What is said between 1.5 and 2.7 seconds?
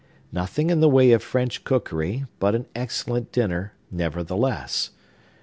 cookery, but an